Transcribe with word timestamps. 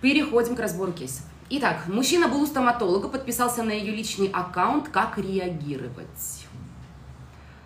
Переходим 0.00 0.56
к 0.56 0.60
разбору 0.60 0.92
кейсов. 0.92 1.24
Итак, 1.50 1.88
мужчина 1.88 2.28
был 2.28 2.42
у 2.42 2.46
стоматолога, 2.46 3.08
подписался 3.08 3.62
на 3.62 3.72
ее 3.72 3.94
личный 3.94 4.28
аккаунт. 4.28 4.88
Как 4.88 5.18
реагировать? 5.18 6.46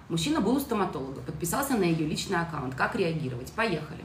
Мужчина 0.08 0.40
был 0.40 0.56
у 0.56 0.60
стоматолога, 0.60 1.20
подписался 1.20 1.74
на 1.74 1.84
ее 1.84 2.06
личный 2.06 2.40
аккаунт. 2.40 2.74
Как 2.74 2.94
реагировать? 2.94 3.52
Поехали. 3.52 4.04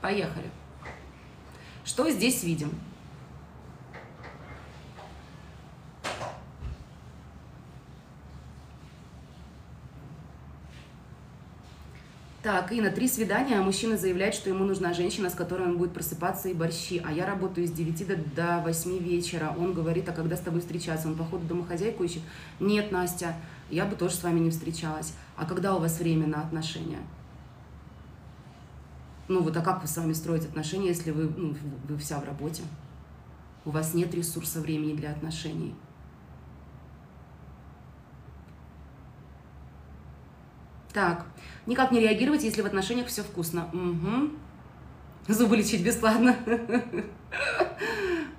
Поехали. 0.00 0.50
Что 1.84 2.10
здесь 2.10 2.42
видим? 2.42 2.70
Так, 12.48 12.72
и 12.72 12.80
на 12.80 12.90
три 12.90 13.08
свидания 13.08 13.60
мужчина 13.60 13.98
заявляет, 13.98 14.32
что 14.32 14.48
ему 14.48 14.64
нужна 14.64 14.94
женщина, 14.94 15.28
с 15.28 15.34
которой 15.34 15.68
он 15.68 15.76
будет 15.76 15.92
просыпаться 15.92 16.48
и 16.48 16.54
борщи. 16.54 16.98
А 17.04 17.12
я 17.12 17.26
работаю 17.26 17.66
с 17.66 17.70
9 17.70 18.06
до, 18.06 18.16
до 18.16 18.62
8 18.64 18.96
вечера. 19.00 19.54
Он 19.58 19.74
говорит, 19.74 20.08
а 20.08 20.12
когда 20.12 20.34
с 20.34 20.40
тобой 20.40 20.62
встречаться? 20.62 21.08
Он, 21.08 21.14
походу, 21.14 21.44
домохозяйку 21.44 22.04
ищет? 22.04 22.22
Нет, 22.58 22.90
Настя, 22.90 23.36
я 23.68 23.84
бы 23.84 23.96
тоже 23.96 24.14
с 24.14 24.22
вами 24.22 24.40
не 24.40 24.48
встречалась. 24.48 25.12
А 25.36 25.44
когда 25.44 25.76
у 25.76 25.78
вас 25.78 25.98
время 25.98 26.26
на 26.26 26.40
отношения? 26.40 27.00
Ну 29.28 29.42
вот, 29.42 29.54
а 29.54 29.60
как 29.60 29.82
вы 29.82 29.86
с 29.86 29.98
вами 29.98 30.14
строите 30.14 30.48
отношения, 30.48 30.88
если 30.88 31.10
вы, 31.10 31.24
ну, 31.24 31.54
вы 31.86 31.98
вся 31.98 32.18
в 32.18 32.24
работе? 32.24 32.62
У 33.66 33.70
вас 33.72 33.92
нет 33.92 34.14
ресурса 34.14 34.62
времени 34.62 34.94
для 34.94 35.10
отношений. 35.10 35.74
Так, 40.92 41.26
никак 41.66 41.92
не 41.92 42.00
реагировать, 42.00 42.42
если 42.42 42.62
в 42.62 42.66
отношениях 42.66 43.08
все 43.08 43.22
вкусно. 43.22 43.68
Угу. 43.72 44.30
Зубы 45.28 45.56
лечить 45.56 45.84
бесплатно. 45.84 46.36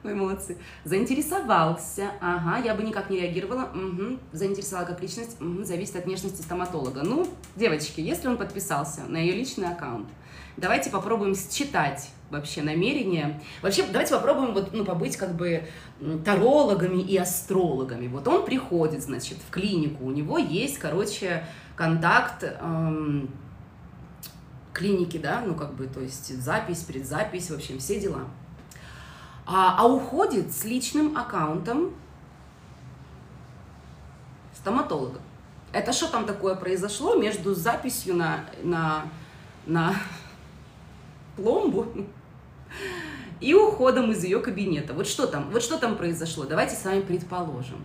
Ой, 0.03 0.13
молодцы. 0.13 0.57
Заинтересовался. 0.85 2.11
Ага, 2.21 2.63
я 2.65 2.73
бы 2.73 2.83
никак 2.83 3.09
не 3.09 3.19
реагировала. 3.19 3.69
Угу. 3.73 4.17
Заинтересовала 4.31 4.85
как 4.85 5.01
личность. 5.01 5.39
Угу. 5.41 5.63
Зависит 5.65 5.97
от 5.97 6.05
внешности 6.05 6.41
стоматолога. 6.41 7.03
Ну, 7.03 7.27
девочки, 7.57 7.99
если 7.99 8.27
он 8.27 8.37
подписался 8.37 9.01
на 9.07 9.17
ее 9.17 9.33
личный 9.33 9.67
аккаунт, 9.67 10.07
давайте 10.55 10.89
попробуем 10.89 11.35
считать 11.35 12.09
вообще 12.29 12.61
намерение. 12.61 13.41
Вообще, 13.61 13.83
давайте 13.91 14.13
попробуем 14.13 14.53
вот, 14.53 14.73
ну, 14.73 14.85
побыть 14.85 15.17
как 15.17 15.35
бы 15.35 15.67
тарологами 16.23 17.01
и 17.01 17.17
астрологами. 17.17 18.07
Вот 18.07 18.27
он 18.27 18.45
приходит, 18.45 19.03
значит, 19.03 19.37
в 19.45 19.51
клинику, 19.51 20.05
у 20.05 20.11
него 20.11 20.37
есть, 20.37 20.77
короче, 20.77 21.45
контакт 21.75 22.43
эм, 22.43 23.29
клиники, 24.73 25.17
да, 25.17 25.41
ну 25.45 25.55
как 25.55 25.75
бы, 25.75 25.87
то 25.87 25.99
есть 25.99 26.35
запись, 26.39 26.83
предзапись, 26.83 27.49
в 27.49 27.55
общем, 27.55 27.79
все 27.79 27.99
дела. 27.99 28.25
А, 29.51 29.75
а 29.79 29.87
уходит 29.87 30.53
с 30.53 30.63
личным 30.63 31.17
аккаунтом 31.17 31.95
стоматолога. 34.53 35.19
Это 35.71 35.91
что 35.91 36.07
там 36.07 36.25
такое 36.25 36.53
произошло 36.53 37.15
между 37.15 37.55
записью 37.55 38.15
на, 38.15 38.45
на, 38.61 39.05
на 39.65 39.95
пломбу 41.35 41.87
и 43.39 43.55
уходом 43.55 44.11
из 44.11 44.23
ее 44.23 44.39
кабинета? 44.39 44.93
Вот 44.93 45.07
что 45.07 45.25
там, 45.25 45.49
вот 45.49 45.63
что 45.63 45.79
там 45.79 45.97
произошло? 45.97 46.45
Давайте 46.45 46.75
с 46.75 46.85
вами 46.85 47.01
предположим. 47.01 47.83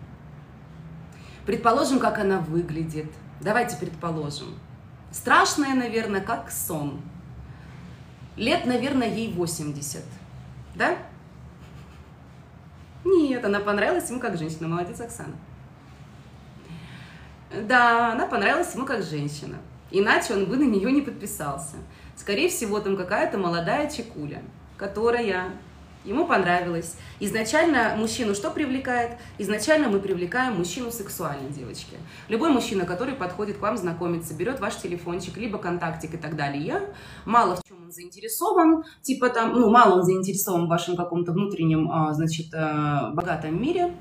Предположим, 1.46 1.98
как 1.98 2.18
она 2.18 2.40
выглядит, 2.40 3.10
Давайте 3.40 3.76
предположим. 3.76 4.58
Страшная, 5.10 5.74
наверное, 5.74 6.20
как 6.20 6.50
сон. 6.50 7.00
Лет, 8.36 8.64
наверное, 8.64 9.08
ей 9.08 9.32
80. 9.32 10.02
Да? 10.74 10.96
Нет, 13.34 13.44
она 13.44 13.58
понравилась 13.58 14.08
ему 14.10 14.20
как 14.20 14.38
женщина. 14.38 14.68
Молодец, 14.68 15.00
Оксана. 15.00 15.34
Да, 17.66 18.12
она 18.12 18.28
понравилась 18.28 18.72
ему 18.76 18.86
как 18.86 19.02
женщина. 19.02 19.56
Иначе 19.90 20.34
он 20.34 20.44
бы 20.44 20.56
на 20.56 20.62
нее 20.62 20.92
не 20.92 21.02
подписался. 21.02 21.78
Скорее 22.14 22.48
всего, 22.48 22.78
там 22.78 22.96
какая-то 22.96 23.36
молодая 23.36 23.90
чекуля, 23.90 24.40
которая 24.76 25.50
ему 26.04 26.28
понравилось. 26.28 26.94
Изначально 27.18 27.96
мужчину 27.96 28.36
что 28.36 28.52
привлекает? 28.52 29.18
Изначально 29.38 29.88
мы 29.88 29.98
привлекаем 29.98 30.54
мужчину 30.54 30.92
сексуальной 30.92 31.50
девочки. 31.50 31.96
Любой 32.28 32.50
мужчина, 32.50 32.86
который 32.86 33.14
подходит 33.14 33.58
к 33.58 33.60
вам 33.60 33.76
знакомиться, 33.76 34.32
берет 34.34 34.60
ваш 34.60 34.76
телефончик, 34.76 35.36
либо 35.38 35.58
контактик 35.58 36.14
и 36.14 36.18
так 36.18 36.36
далее, 36.36 36.82
мало 37.24 37.56
в 37.56 37.64
чем 37.66 37.83
заинтересован, 37.94 38.84
типа 39.02 39.28
там, 39.30 39.52
ну, 39.52 39.70
мало 39.70 39.96
он 39.96 40.02
заинтересован 40.02 40.66
в 40.66 40.68
вашем 40.68 40.96
каком-то 40.96 41.32
внутреннем, 41.32 41.90
а, 41.90 42.12
значит, 42.12 42.52
э, 42.52 43.10
богатом 43.14 43.60
мире, 43.60 43.94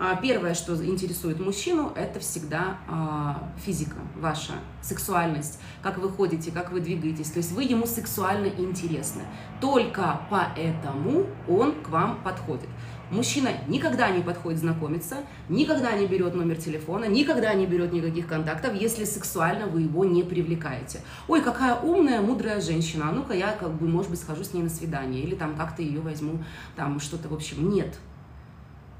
а, 0.00 0.14
первое, 0.14 0.54
что 0.54 0.76
интересует 0.84 1.40
мужчину, 1.40 1.92
это 1.96 2.20
всегда 2.20 2.78
а, 2.88 3.50
физика 3.64 3.96
ваша, 4.16 4.52
сексуальность, 4.80 5.58
как 5.82 5.98
вы 5.98 6.08
ходите, 6.08 6.52
как 6.52 6.70
вы 6.70 6.80
двигаетесь. 6.80 7.32
То 7.32 7.38
есть 7.38 7.50
вы 7.50 7.64
ему 7.64 7.84
сексуально 7.84 8.46
интересны. 8.46 9.22
Только 9.60 10.20
поэтому 10.30 11.26
он 11.48 11.82
к 11.82 11.88
вам 11.88 12.22
подходит. 12.22 12.68
Мужчина 13.10 13.50
никогда 13.68 14.10
не 14.10 14.22
подходит 14.22 14.60
знакомиться, 14.60 15.16
никогда 15.48 15.92
не 15.92 16.06
берет 16.06 16.34
номер 16.34 16.56
телефона, 16.56 17.06
никогда 17.06 17.54
не 17.54 17.66
берет 17.66 17.92
никаких 17.92 18.26
контактов, 18.26 18.74
если 18.74 19.04
сексуально 19.04 19.66
вы 19.66 19.82
его 19.82 20.04
не 20.04 20.22
привлекаете. 20.22 21.00
Ой, 21.26 21.40
какая 21.40 21.76
умная, 21.76 22.20
мудрая 22.20 22.60
женщина, 22.60 23.08
а 23.08 23.12
ну-ка 23.12 23.32
я 23.32 23.52
как 23.52 23.72
бы, 23.72 23.88
может 23.88 24.10
быть, 24.10 24.20
схожу 24.20 24.44
с 24.44 24.52
ней 24.52 24.62
на 24.62 24.68
свидание, 24.68 25.22
или 25.22 25.34
там 25.34 25.56
как-то 25.56 25.80
ее 25.80 26.00
возьму, 26.00 26.44
там 26.76 27.00
что-то, 27.00 27.28
в 27.28 27.34
общем, 27.34 27.70
нет. 27.70 27.98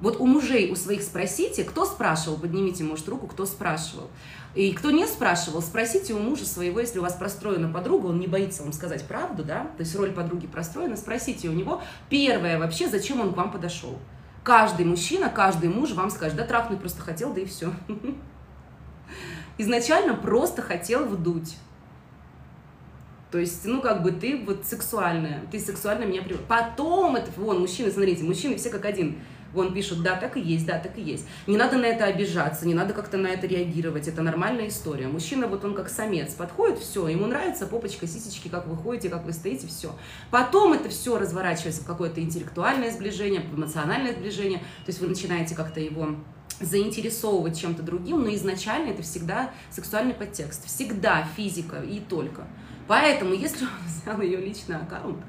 Вот 0.01 0.21
у 0.21 0.27
мужей, 0.27 0.71
у 0.71 0.77
своих 0.77 1.03
спросите, 1.03 1.65
кто 1.65 1.85
спрашивал, 1.85 2.39
поднимите, 2.39 2.85
может, 2.85 3.09
руку, 3.09 3.27
кто 3.27 3.45
спрашивал. 3.45 4.09
И 4.55 4.73
кто 4.73 4.91
не 4.91 5.07
спрашивал, 5.07 5.63
спросите 5.63 6.15
у 6.15 6.19
мужа 6.19 6.45
своего, 6.45 6.81
если 6.81 6.99
у 6.99 7.03
вас 7.03 7.15
простроена 7.15 7.73
подруга, 7.73 8.07
он 8.07 8.19
не 8.19 8.27
боится 8.27 8.63
вам 8.63 8.73
сказать 8.73 9.05
правду, 9.05 9.45
да, 9.45 9.71
то 9.77 9.81
есть 9.81 9.95
роль 9.95 10.11
подруги 10.11 10.47
простроена, 10.47 10.97
спросите 10.97 11.49
у 11.49 11.53
него, 11.53 11.83
первое 12.09 12.59
вообще, 12.59 12.89
зачем 12.89 13.21
он 13.21 13.35
к 13.35 13.37
вам 13.37 13.53
подошел. 13.53 13.99
Каждый 14.43 14.87
мужчина, 14.87 15.29
каждый 15.29 15.69
муж 15.69 15.93
вам 15.93 16.11
скажет, 16.11 16.37
да 16.37 16.45
трахнуть 16.45 16.81
просто 16.81 17.03
хотел, 17.03 17.35
да 17.35 17.43
и 17.43 17.45
все. 17.45 17.73
Изначально 19.59 20.15
просто 20.15 20.63
хотел 20.63 21.05
вдуть. 21.05 21.57
То 23.31 23.39
есть, 23.39 23.67
ну, 23.67 23.83
как 23.83 24.03
бы 24.03 24.11
ты 24.11 24.43
вот 24.47 24.65
сексуальная, 24.65 25.43
ты 25.51 25.61
сексуально 25.61 26.05
меня 26.05 26.23
приводишь. 26.23 26.47
Потом 26.49 27.17
это, 27.17 27.31
вон, 27.37 27.61
мужчины, 27.61 27.91
смотрите, 27.91 28.25
мужчины 28.25 28.57
все 28.57 28.71
как 28.71 28.87
один– 28.87 29.19
Вон 29.53 29.73
пишут, 29.73 30.03
да, 30.03 30.17
так 30.17 30.37
и 30.37 30.41
есть, 30.41 30.67
да, 30.67 30.79
так 30.79 30.99
и 30.99 31.03
есть. 31.03 31.27
Не 31.47 31.57
надо 31.57 31.79
на 31.79 31.87
это 31.87 32.05
обижаться, 32.05 32.67
не 32.67 32.75
надо 32.75 32.93
как-то 32.93 33.17
на 33.17 33.29
это 33.29 33.47
реагировать, 33.47 34.07
это 34.09 34.23
нормальная 34.23 34.69
история. 34.69 35.09
Мужчина, 35.09 35.47
вот 35.47 35.65
он 35.65 35.75
как 35.75 35.89
самец, 35.89 36.35
подходит, 36.35 36.79
все, 36.79 37.09
ему 37.09 37.27
нравится 37.27 37.67
попочка, 37.67 38.07
сисечки, 38.07 38.49
как 38.49 38.67
вы 38.67 38.77
ходите, 38.77 39.09
как 39.09 39.25
вы 39.25 39.33
стоите, 39.33 39.67
все. 39.67 39.95
Потом 40.31 40.75
это 40.75 40.89
все 40.89 41.19
разворачивается 41.19 41.83
в 41.83 41.87
какое-то 41.87 42.21
интеллектуальное 42.21 42.91
сближение, 42.91 43.43
эмоциональное 43.53 44.13
сближение, 44.13 44.59
то 44.59 44.89
есть 44.89 45.01
вы 45.01 45.09
начинаете 45.09 45.55
как-то 45.55 45.81
его 45.81 46.17
заинтересовывать 46.61 47.59
чем-то 47.59 47.83
другим, 47.83 48.23
но 48.23 48.35
изначально 48.35 48.91
это 48.91 49.03
всегда 49.03 49.51
сексуальный 49.71 50.15
подтекст, 50.15 50.67
всегда 50.67 51.27
физика 51.37 51.81
и 51.81 52.01
только. 52.01 52.47
Поэтому, 52.87 53.35
если 53.35 53.65
он 53.65 53.71
взял 53.87 54.21
ее 54.21 54.39
личный 54.39 54.77
аккаунт, 54.77 55.23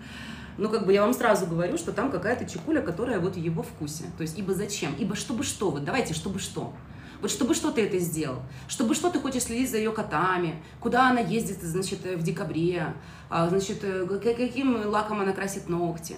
но 0.59 0.67
как 0.67 0.85
бы 0.85 0.93
я 0.93 1.01
вам 1.01 1.13
сразу 1.13 1.45
говорю, 1.45 1.77
что 1.77 1.93
там 1.93 2.11
какая-то 2.11 2.45
чекуля, 2.45 2.81
которая 2.81 3.19
вот 3.19 3.35
в 3.35 3.39
его 3.39 3.63
вкусе. 3.63 4.05
То 4.17 4.23
есть 4.23 4.37
ибо 4.37 4.53
зачем? 4.53 4.93
Ибо 4.99 5.15
чтобы 5.15 5.43
что? 5.43 5.71
Вот 5.71 5.85
давайте, 5.85 6.13
чтобы 6.13 6.39
что? 6.39 6.73
Вот 7.21 7.31
чтобы 7.31 7.53
что 7.53 7.71
ты 7.71 7.85
это 7.85 7.97
сделал? 7.99 8.39
Чтобы 8.67 8.93
что 8.93 9.09
ты 9.09 9.19
хочешь 9.19 9.43
следить 9.43 9.71
за 9.71 9.77
ее 9.77 9.91
котами? 9.91 10.61
Куда 10.79 11.09
она 11.09 11.21
ездит, 11.21 11.61
значит, 11.61 11.99
в 12.03 12.23
декабре? 12.23 12.93
А, 13.29 13.47
значит, 13.49 13.79
э, 13.83 14.05
каким 14.21 14.85
лаком 14.87 15.21
она 15.21 15.31
красит 15.31 15.69
ногти? 15.69 16.15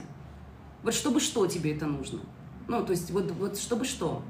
Вот 0.83 0.94
чтобы 0.94 1.19
что 1.19 1.45
тебе 1.45 1.75
это 1.75 1.86
нужно? 1.86 2.21
Ну, 2.68 2.83
то 2.83 2.92
есть 2.92 3.12
вот, 3.12 3.31
вот 3.31 3.57
чтобы 3.60 3.86
что? 3.86 4.24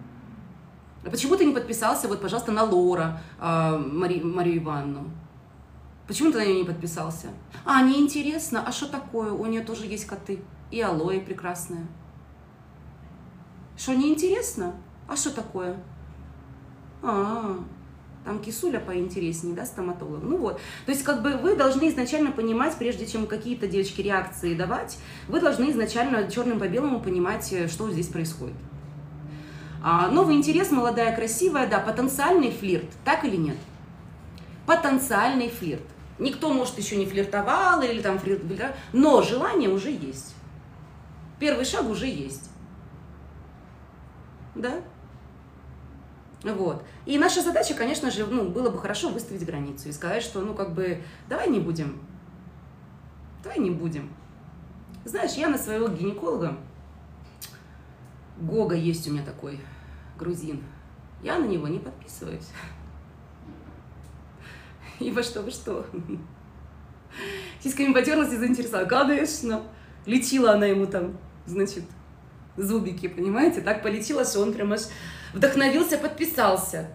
А 1.05 1.09
почему 1.09 1.35
ты 1.35 1.45
не 1.45 1.53
подписался, 1.53 2.07
вот, 2.07 2.21
пожалуйста, 2.21 2.51
на 2.51 2.63
Лора 2.63 3.21
э, 3.39 3.77
Мари, 3.77 4.21
Марию 4.21 4.57
Ивановну? 4.57 5.09
Почему 6.11 6.29
ты 6.29 6.39
на 6.39 6.43
нее 6.43 6.55
не 6.57 6.63
подписался? 6.65 7.27
А, 7.63 7.81
неинтересно. 7.83 8.65
А 8.67 8.73
что 8.73 8.85
такое? 8.87 9.31
У 9.31 9.45
нее 9.45 9.61
тоже 9.61 9.85
есть 9.85 10.05
коты. 10.05 10.41
И 10.69 10.81
алоэ 10.81 11.21
прекрасная. 11.21 11.87
Что, 13.77 13.93
неинтересно? 13.93 14.73
А 15.07 15.15
что 15.15 15.33
такое? 15.33 15.77
А, 17.01 17.57
там 18.25 18.39
кисуля 18.39 18.81
поинтереснее, 18.81 19.55
да, 19.55 19.65
стоматолог. 19.65 20.21
Ну 20.21 20.35
вот. 20.35 20.59
То 20.85 20.91
есть, 20.91 21.05
как 21.05 21.21
бы 21.21 21.37
вы 21.37 21.55
должны 21.55 21.87
изначально 21.87 22.33
понимать, 22.33 22.75
прежде 22.75 23.05
чем 23.05 23.25
какие-то 23.25 23.67
девочки 23.67 24.01
реакции 24.01 24.53
давать, 24.53 24.97
вы 25.29 25.39
должны 25.39 25.71
изначально 25.71 26.29
черным 26.29 26.59
по 26.59 26.67
белому 26.67 26.99
понимать, 26.99 27.53
э, 27.53 27.69
что 27.69 27.89
здесь 27.89 28.07
происходит. 28.07 28.57
А, 29.81 30.09
новый 30.09 30.35
интерес, 30.35 30.71
молодая, 30.71 31.15
красивая, 31.15 31.69
да, 31.69 31.79
потенциальный 31.79 32.51
флирт, 32.51 32.89
так 33.05 33.23
или 33.23 33.37
нет? 33.37 33.57
Потенциальный 34.65 35.47
флирт. 35.47 35.83
Никто, 36.21 36.53
может, 36.53 36.77
еще 36.77 36.97
не 36.97 37.07
флиртовал 37.07 37.81
или 37.81 37.99
там 37.99 38.19
флиртовал, 38.19 38.75
но 38.93 39.23
желание 39.23 39.69
уже 39.69 39.89
есть. 39.89 40.35
Первый 41.39 41.65
шаг 41.65 41.89
уже 41.89 42.05
есть. 42.05 42.51
Да? 44.53 44.81
Вот. 46.43 46.83
И 47.07 47.17
наша 47.17 47.41
задача, 47.41 47.73
конечно 47.73 48.11
же, 48.11 48.27
ну, 48.27 48.49
было 48.49 48.69
бы 48.69 48.77
хорошо 48.77 49.09
выставить 49.09 49.43
границу 49.43 49.89
и 49.89 49.91
сказать, 49.91 50.21
что, 50.21 50.41
ну, 50.41 50.53
как 50.53 50.75
бы, 50.75 51.01
давай 51.27 51.49
не 51.49 51.59
будем. 51.59 51.99
Давай 53.43 53.57
не 53.57 53.71
будем. 53.71 54.13
Знаешь, 55.05 55.31
я 55.31 55.49
на 55.49 55.57
своего 55.57 55.87
гинеколога, 55.87 56.55
Гога 58.37 58.75
есть 58.75 59.07
у 59.07 59.11
меня 59.11 59.23
такой, 59.23 59.59
грузин, 60.19 60.63
я 61.23 61.39
на 61.39 61.45
него 61.45 61.67
не 61.67 61.79
подписываюсь. 61.79 62.49
И 65.05 65.11
во 65.11 65.23
что, 65.23 65.41
во 65.41 65.51
что? 65.51 65.85
Сиськами 67.61 67.93
потерлась 67.93 68.31
и 68.31 68.37
заинтересовала. 68.37 68.87
Конечно. 68.87 69.63
Лечила 70.05 70.53
она 70.53 70.65
ему 70.65 70.87
там, 70.87 71.17
значит, 71.45 71.83
зубики, 72.57 73.07
понимаете? 73.07 73.61
Так 73.61 73.83
полечила, 73.83 74.25
что 74.25 74.41
он 74.41 74.53
прям 74.53 74.73
аж 74.73 74.81
вдохновился, 75.33 75.97
подписался. 75.97 76.89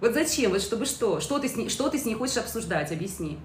Вот 0.00 0.14
зачем? 0.14 0.52
Вот 0.52 0.62
чтобы 0.62 0.84
что? 0.84 1.20
Что 1.20 1.38
ты, 1.38 1.48
с 1.48 1.56
ней, 1.56 1.68
что 1.68 1.88
ты 1.88 1.98
с 1.98 2.04
ней 2.04 2.14
хочешь 2.14 2.36
обсуждать? 2.36 2.92
Объясни. 2.92 3.38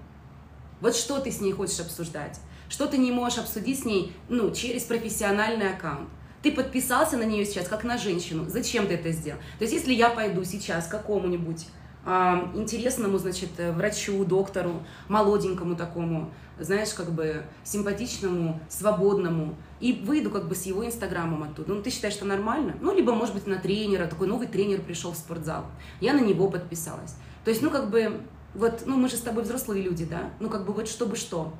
Вот 0.80 0.94
что 0.94 1.18
ты 1.18 1.30
с 1.30 1.40
ней 1.40 1.52
хочешь 1.52 1.80
обсуждать? 1.80 2.38
Что 2.68 2.86
ты 2.86 2.98
не 2.98 3.12
можешь 3.12 3.38
обсудить 3.38 3.80
с 3.80 3.84
ней, 3.84 4.12
ну, 4.28 4.50
через 4.52 4.82
профессиональный 4.84 5.72
аккаунт? 5.72 6.08
Ты 6.42 6.52
подписался 6.52 7.16
на 7.16 7.24
нее 7.24 7.46
сейчас, 7.46 7.68
как 7.68 7.84
на 7.84 7.96
женщину. 7.96 8.44
Зачем 8.48 8.86
ты 8.86 8.94
это 8.94 9.12
сделал? 9.12 9.38
То 9.58 9.64
есть, 9.64 9.72
если 9.72 9.94
я 9.94 10.10
пойду 10.10 10.44
сейчас 10.44 10.86
к 10.86 10.90
какому-нибудь 10.90 11.66
интересному, 12.06 13.18
значит, 13.18 13.50
врачу, 13.58 14.24
доктору, 14.24 14.82
молоденькому 15.08 15.74
такому, 15.74 16.30
знаешь, 16.58 16.92
как 16.92 17.10
бы 17.10 17.44
симпатичному, 17.64 18.60
свободному, 18.68 19.54
и 19.80 19.92
выйду 19.92 20.30
как 20.30 20.48
бы 20.48 20.54
с 20.54 20.66
его 20.66 20.86
инстаграмом 20.86 21.42
оттуда. 21.42 21.72
Ну, 21.72 21.82
ты 21.82 21.90
считаешь, 21.90 22.14
что 22.14 22.26
нормально? 22.26 22.74
Ну, 22.80 22.94
либо, 22.94 23.14
может 23.14 23.34
быть, 23.34 23.46
на 23.46 23.56
тренера, 23.56 24.06
такой 24.06 24.28
новый 24.28 24.46
тренер 24.46 24.82
пришел 24.82 25.12
в 25.12 25.16
спортзал. 25.16 25.64
Я 26.00 26.12
на 26.12 26.20
него 26.20 26.48
подписалась. 26.48 27.16
То 27.44 27.50
есть, 27.50 27.62
ну, 27.62 27.70
как 27.70 27.90
бы, 27.90 28.20
вот, 28.54 28.84
ну, 28.86 28.96
мы 28.96 29.08
же 29.08 29.16
с 29.16 29.20
тобой 29.20 29.42
взрослые 29.42 29.82
люди, 29.82 30.04
да? 30.04 30.30
Ну, 30.40 30.48
как 30.48 30.64
бы, 30.66 30.72
вот, 30.72 30.88
чтобы 30.88 31.16
что? 31.16 31.52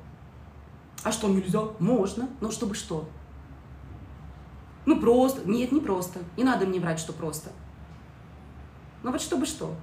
А 1.03 1.11
что, 1.11 1.27
нельзя? 1.27 1.61
Можно, 1.79 2.29
но 2.39 2.51
чтобы 2.51 2.73
что? 2.73 3.07
Ну, 4.85 4.99
просто. 4.99 5.41
Нет, 5.49 5.71
не 5.71 5.81
просто. 5.81 6.19
Не 6.37 6.43
надо 6.43 6.65
мне 6.65 6.79
врать, 6.79 6.99
что 6.99 7.13
просто. 7.13 7.49
Ну, 9.03 9.11
вот 9.11 9.21
чтобы 9.21 9.45
что? 9.45 9.75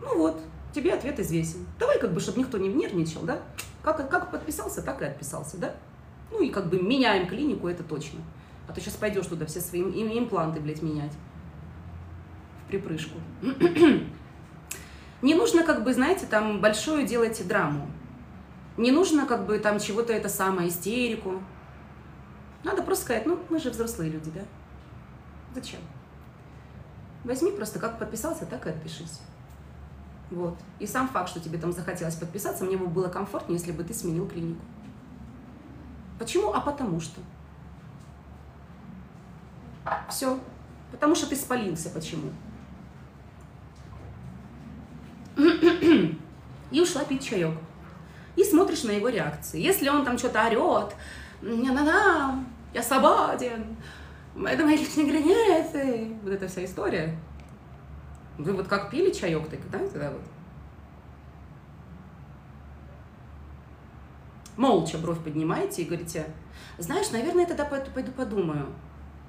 Ну 0.00 0.18
вот, 0.18 0.40
тебе 0.72 0.94
ответ 0.94 1.18
известен. 1.20 1.66
Давай 1.78 1.98
как 1.98 2.12
бы, 2.12 2.20
чтобы 2.20 2.40
никто 2.40 2.58
не 2.58 2.68
нервничал, 2.68 3.22
да? 3.22 3.40
Как, 3.82 4.08
как 4.10 4.30
подписался, 4.30 4.82
так 4.82 5.02
и 5.02 5.04
отписался, 5.04 5.58
да? 5.58 5.74
Ну 6.30 6.42
и 6.42 6.50
как 6.50 6.68
бы 6.68 6.80
меняем 6.80 7.26
клинику, 7.26 7.68
это 7.68 7.82
точно. 7.82 8.20
А 8.68 8.72
то 8.72 8.80
сейчас 8.80 8.94
пойдешь 8.94 9.26
туда 9.26 9.46
все 9.46 9.60
свои 9.60 9.82
импланты, 9.82 10.60
блядь, 10.60 10.82
менять. 10.82 11.12
В 12.64 12.68
припрыжку. 12.68 13.18
Не 15.22 15.34
нужно, 15.34 15.64
как 15.64 15.84
бы, 15.84 15.92
знаете, 15.92 16.26
там 16.26 16.60
большую 16.60 17.06
делать 17.06 17.46
драму. 17.46 17.90
Не 18.76 18.90
нужно, 18.90 19.26
как 19.26 19.44
бы, 19.44 19.58
там 19.58 19.78
чего-то 19.78 20.12
это 20.12 20.28
самое, 20.28 20.68
истерику. 20.68 21.42
Надо 22.64 22.82
просто 22.82 23.04
сказать, 23.04 23.26
ну, 23.26 23.38
мы 23.50 23.58
же 23.58 23.70
взрослые 23.70 24.10
люди, 24.10 24.30
да? 24.30 24.40
Зачем? 25.54 25.80
Возьми 27.24 27.50
просто, 27.50 27.78
как 27.78 27.98
подписался, 27.98 28.46
так 28.46 28.66
и 28.66 28.70
отпишись. 28.70 29.20
Вот. 30.30 30.56
И 30.78 30.86
сам 30.86 31.08
факт, 31.08 31.28
что 31.28 31.40
тебе 31.40 31.58
там 31.58 31.72
захотелось 31.72 32.14
подписаться, 32.14 32.64
мне 32.64 32.76
бы 32.76 32.86
было 32.86 33.08
комфортнее, 33.08 33.58
если 33.58 33.72
бы 33.72 33.82
ты 33.82 33.92
сменил 33.92 34.28
клинику. 34.28 34.60
Почему? 36.18 36.52
А 36.52 36.60
потому 36.60 37.00
что. 37.00 37.20
Все. 40.08 40.38
Потому 40.92 41.14
что 41.14 41.26
ты 41.28 41.36
спалился. 41.36 41.90
Почему? 41.90 42.30
И 45.36 46.80
ушла 46.80 47.04
пить 47.04 47.24
чаек. 47.24 47.56
И 48.36 48.44
смотришь 48.44 48.84
на 48.84 48.92
его 48.92 49.08
реакции. 49.08 49.60
Если 49.60 49.88
он 49.88 50.04
там 50.04 50.16
что-то 50.18 50.46
орет, 50.46 50.94
на-на-на, 51.40 52.44
я 52.72 52.82
свободен, 52.82 53.76
это 54.46 54.64
мои 54.64 54.76
личные 54.76 55.06
границы, 55.06 56.12
вот 56.22 56.32
эта 56.32 56.46
вся 56.46 56.64
история, 56.64 57.18
вы 58.38 58.52
вот 58.52 58.68
как 58.68 58.90
пили 58.90 59.12
чаек, 59.12 59.48
так, 59.48 59.60
да, 59.70 59.78
тогда 59.78 60.10
вот? 60.10 60.22
Молча 64.56 64.98
бровь 64.98 65.22
поднимаете 65.22 65.82
и 65.82 65.84
говорите, 65.86 66.26
знаешь, 66.78 67.10
наверное, 67.10 67.42
я 67.42 67.48
тогда 67.48 67.64
пойду 67.64 68.12
подумаю, 68.12 68.66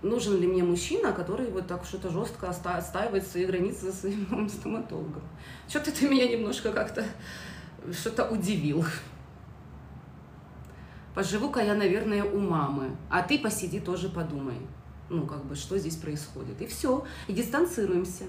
нужен 0.01 0.39
ли 0.39 0.47
мне 0.47 0.63
мужчина, 0.63 1.13
который 1.13 1.49
вот 1.51 1.67
так 1.67 1.85
что-то 1.85 2.09
жестко 2.09 2.49
отстаивает 2.49 3.25
свои 3.25 3.45
границы 3.45 3.85
за 3.85 3.93
своим 3.93 4.49
стоматологом. 4.49 5.23
Что-то 5.67 5.91
ты 5.91 6.09
меня 6.09 6.27
немножко 6.27 6.71
как-то 6.71 7.05
что-то 7.91 8.29
удивил. 8.29 8.85
Поживу-ка 11.15 11.61
я, 11.61 11.75
наверное, 11.75 12.23
у 12.23 12.39
мамы, 12.39 12.95
а 13.09 13.21
ты 13.21 13.37
посиди 13.37 13.79
тоже 13.79 14.09
подумай. 14.09 14.57
Ну, 15.09 15.25
как 15.27 15.43
бы, 15.45 15.55
что 15.55 15.77
здесь 15.77 15.97
происходит. 15.97 16.61
И 16.61 16.67
все, 16.67 17.05
и 17.27 17.33
дистанцируемся. 17.33 18.25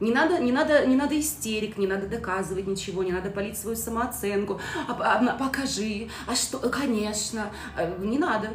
Не 0.00 0.12
надо, 0.12 0.38
не, 0.38 0.50
надо, 0.50 0.86
не 0.86 0.96
надо 0.96 1.18
истерик, 1.20 1.76
не 1.76 1.86
надо 1.86 2.08
доказывать 2.08 2.66
ничего, 2.66 3.02
не 3.02 3.12
надо 3.12 3.30
полить 3.30 3.58
свою 3.58 3.76
самооценку. 3.76 4.58
А, 4.88 4.94
а, 4.98 5.36
покажи, 5.36 6.08
а 6.26 6.34
что, 6.34 6.58
конечно, 6.58 7.50
э, 7.76 7.98
не 8.00 8.18
надо. 8.18 8.48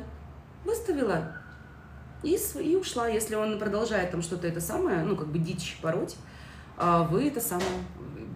Выставила 0.63 1.37
и, 2.23 2.37
и 2.59 2.75
ушла. 2.75 3.07
Если 3.07 3.35
он 3.35 3.59
продолжает 3.59 4.11
там 4.11 4.21
что-то 4.23 4.47
это 4.47 4.59
самое, 4.59 5.03
ну, 5.03 5.15
как 5.15 5.27
бы 5.27 5.37
дичь 5.37 5.77
пороть, 5.81 6.15
а 6.77 7.03
вы 7.03 7.27
это 7.27 7.39
самое 7.39 7.69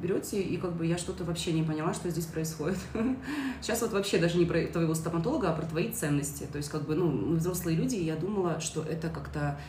берете, 0.01 0.41
и 0.41 0.57
как 0.57 0.73
бы 0.73 0.85
я 0.85 0.97
что-то 0.97 1.23
вообще 1.23 1.51
не 1.51 1.63
поняла, 1.63 1.93
что 1.93 2.09
здесь 2.09 2.25
происходит. 2.25 2.77
Сейчас 3.61 3.81
вот 3.81 3.91
вообще 3.91 4.17
даже 4.17 4.37
не 4.37 4.45
про 4.45 4.65
твоего 4.67 4.93
стоматолога, 4.93 5.49
а 5.49 5.53
про 5.53 5.65
твои 5.65 5.91
ценности. 5.91 6.47
То 6.49 6.57
есть 6.57 6.69
как 6.69 6.83
бы, 6.83 6.95
ну, 6.95 7.09
мы 7.09 7.37
взрослые 7.37 7.75
люди, 7.75 7.95
и 7.95 8.05
я 8.05 8.15
думала, 8.15 8.59
что 8.61 8.81
это 8.81 9.09
как-то 9.09 9.59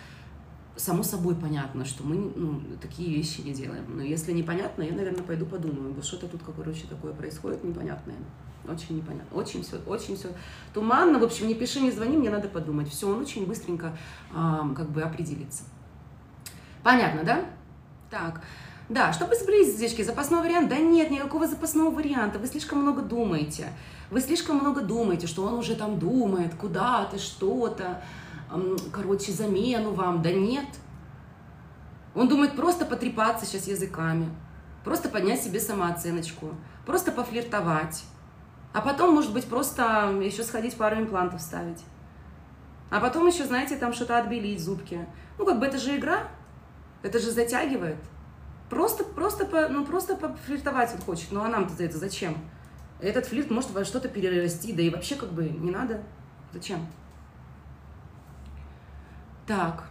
само 0.80 1.02
собой 1.02 1.34
понятно, 1.34 1.84
что 1.84 2.04
мы 2.04 2.16
ну, 2.34 2.60
такие 2.80 3.14
вещи 3.14 3.42
не 3.42 3.52
делаем. 3.52 3.84
Но 3.88 4.02
если 4.02 4.32
непонятно, 4.32 4.82
я, 4.82 4.92
наверное, 4.92 5.22
пойду 5.22 5.46
подумаю, 5.46 5.92
вот 5.92 6.04
что-то 6.04 6.26
тут, 6.26 6.40
короче, 6.56 6.86
такое 6.88 7.12
происходит 7.12 7.62
непонятное. 7.64 8.16
Очень 8.68 8.96
непонятно. 8.96 9.36
Очень 9.36 9.62
все, 9.62 9.76
очень 9.86 10.16
все 10.16 10.28
туманно. 10.72 11.18
В 11.18 11.24
общем, 11.24 11.48
не 11.48 11.54
пиши, 11.54 11.80
не 11.80 11.90
звони, 11.90 12.16
мне 12.16 12.30
надо 12.30 12.48
подумать. 12.48 12.88
Все, 12.88 13.08
он 13.08 13.20
очень 13.20 13.46
быстренько 13.46 13.96
э, 14.32 14.74
как 14.76 14.90
бы 14.90 15.02
определится. 15.02 15.64
Понятно, 16.82 17.24
да? 17.24 17.44
Так. 18.10 18.42
Да, 18.88 19.12
чтобы 19.12 19.36
сблизить 19.36 19.76
здесь 19.76 20.06
запасной 20.06 20.40
вариант? 20.40 20.68
Да 20.68 20.76
нет, 20.76 21.10
никакого 21.10 21.46
запасного 21.46 21.90
варианта. 21.90 22.38
Вы 22.38 22.46
слишком 22.46 22.80
много 22.80 23.02
думаете. 23.02 23.68
Вы 24.10 24.20
слишком 24.20 24.56
много 24.56 24.80
думаете, 24.80 25.26
что 25.26 25.44
он 25.44 25.54
уже 25.54 25.76
там 25.76 25.98
думает, 25.98 26.54
куда-то, 26.54 27.18
что-то 27.18 28.02
короче, 28.92 29.32
замену 29.32 29.92
вам. 29.92 30.22
Да 30.22 30.32
нет. 30.32 30.66
Он 32.14 32.28
думает 32.28 32.56
просто 32.56 32.84
потрепаться 32.84 33.46
сейчас 33.46 33.68
языками, 33.68 34.28
просто 34.84 35.08
поднять 35.08 35.40
себе 35.42 35.60
самооценочку, 35.60 36.54
просто 36.84 37.12
пофлиртовать. 37.12 38.02
А 38.72 38.80
потом, 38.80 39.14
может 39.14 39.32
быть, 39.32 39.46
просто 39.46 40.12
еще 40.20 40.42
сходить 40.42 40.76
пару 40.76 40.96
имплантов 40.96 41.40
ставить. 41.40 41.82
А 42.90 43.00
потом 43.00 43.26
еще, 43.26 43.44
знаете, 43.44 43.76
там 43.76 43.92
что-то 43.92 44.18
отбелить 44.18 44.60
зубки. 44.60 45.06
Ну, 45.38 45.46
как 45.46 45.60
бы 45.60 45.66
это 45.66 45.78
же 45.78 45.96
игра, 45.96 46.28
это 47.02 47.18
же 47.20 47.30
затягивает. 47.30 47.98
Просто, 48.68 49.04
просто, 49.04 49.68
ну, 49.68 49.84
просто 49.84 50.16
пофлиртовать 50.16 50.92
он 50.94 51.00
хочет. 51.00 51.32
Ну, 51.32 51.42
а 51.42 51.48
нам-то 51.48 51.82
это 51.82 51.98
зачем? 51.98 52.36
Этот 53.00 53.26
флирт 53.26 53.50
может 53.50 53.70
во 53.70 53.84
что-то 53.84 54.08
перерасти, 54.08 54.72
да 54.72 54.82
и 54.82 54.90
вообще 54.90 55.14
как 55.14 55.32
бы 55.32 55.48
не 55.48 55.70
надо. 55.70 56.02
Зачем? 56.52 56.86
Так, 59.50 59.89